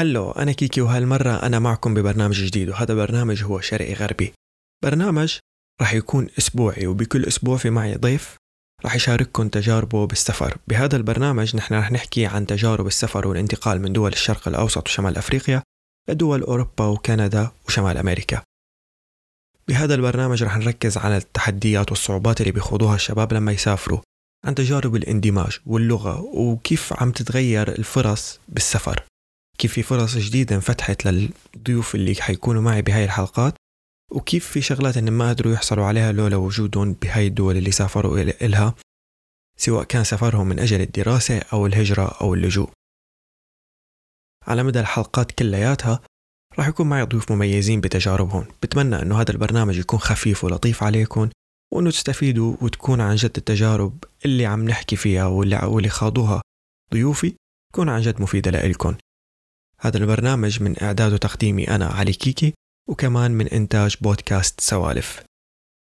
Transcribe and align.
هلو 0.00 0.30
أنا 0.30 0.52
كيكي 0.52 0.80
وهالمرة 0.80 1.30
أنا 1.30 1.58
معكم 1.58 1.94
ببرنامج 1.94 2.44
جديد 2.44 2.68
وهذا 2.68 2.94
برنامج 2.94 3.44
هو 3.44 3.60
شرقي 3.60 3.94
غربي. 3.94 4.32
برنامج 4.84 5.38
راح 5.80 5.94
يكون 5.94 6.28
أسبوعي 6.38 6.86
وبكل 6.86 7.24
أسبوع 7.24 7.56
في 7.56 7.70
معي 7.70 7.94
ضيف 7.94 8.36
راح 8.84 8.94
يشارككم 8.94 9.48
تجاربه 9.48 10.06
بالسفر. 10.06 10.58
بهذا 10.68 10.96
البرنامج 10.96 11.56
نحن 11.56 11.74
راح 11.74 11.92
نحكي 11.92 12.26
عن 12.26 12.46
تجارب 12.46 12.86
السفر 12.86 13.28
والانتقال 13.28 13.82
من 13.82 13.92
دول 13.92 14.12
الشرق 14.12 14.48
الأوسط 14.48 14.88
وشمال 14.88 15.18
أفريقيا 15.18 15.62
لدول 16.08 16.42
أوروبا 16.42 16.86
وكندا 16.86 17.50
وشمال 17.68 17.96
أمريكا. 17.96 18.42
بهذا 19.68 19.94
البرنامج 19.94 20.42
رح 20.42 20.56
نركز 20.56 20.96
على 20.96 21.16
التحديات 21.16 21.90
والصعوبات 21.90 22.40
اللي 22.40 22.52
بيخوضوها 22.52 22.94
الشباب 22.94 23.32
لما 23.32 23.52
يسافروا 23.52 24.00
عن 24.44 24.54
تجارب 24.54 24.96
الاندماج 24.96 25.58
واللغة 25.66 26.20
وكيف 26.20 27.02
عم 27.02 27.12
تتغير 27.12 27.68
الفرص 27.68 28.40
بالسفر. 28.48 29.09
كيف 29.60 29.72
في 29.72 29.82
فرص 29.82 30.16
جديدة 30.16 30.56
انفتحت 30.56 31.06
للضيوف 31.06 31.94
اللي 31.94 32.14
حيكونوا 32.14 32.62
معي 32.62 32.82
بهاي 32.82 33.04
الحلقات 33.04 33.54
وكيف 34.12 34.46
في 34.46 34.60
شغلات 34.60 34.96
ان 34.96 35.10
ما 35.10 35.28
قدروا 35.28 35.52
يحصلوا 35.52 35.84
عليها 35.84 36.12
لولا 36.12 36.36
وجودهم 36.36 36.92
بهاي 36.92 37.26
الدول 37.26 37.56
اللي 37.56 37.70
سافروا 37.70 38.20
إلها 38.20 38.74
سواء 39.56 39.84
كان 39.84 40.04
سفرهم 40.04 40.48
من 40.48 40.58
أجل 40.58 40.80
الدراسة 40.80 41.38
أو 41.52 41.66
الهجرة 41.66 42.08
أو 42.20 42.34
اللجوء. 42.34 42.70
على 44.46 44.62
مدى 44.62 44.80
الحلقات 44.80 45.32
كلياتها 45.32 46.00
راح 46.58 46.68
يكون 46.68 46.88
معي 46.88 47.02
ضيوف 47.02 47.32
مميزين 47.32 47.80
بتجاربهم. 47.80 48.46
بتمنى 48.62 49.02
أنه 49.02 49.20
هذا 49.20 49.30
البرنامج 49.30 49.78
يكون 49.78 49.98
خفيف 49.98 50.44
ولطيف 50.44 50.82
عليكم 50.82 51.28
وأنه 51.72 51.90
تستفيدوا 51.90 52.56
وتكون 52.60 53.00
عن 53.00 53.16
جد 53.16 53.36
التجارب 53.36 54.04
اللي 54.24 54.46
عم 54.46 54.64
نحكي 54.64 54.96
فيها 54.96 55.26
واللي 55.26 55.88
خاضوها 55.88 56.42
ضيوفي 56.92 57.34
تكون 57.72 57.88
عن 57.88 58.00
جد 58.00 58.20
مفيدة 58.20 58.50
لإلكم. 58.50 58.94
هذا 59.80 59.98
البرنامج 59.98 60.62
من 60.62 60.82
إعداد 60.82 61.12
وتقديمي 61.12 61.68
أنا 61.68 61.86
علي 61.86 62.12
كيكي 62.12 62.54
وكمان 62.88 63.30
من 63.30 63.48
إنتاج 63.48 63.96
بودكاست 64.00 64.60
سوالف. 64.60 65.22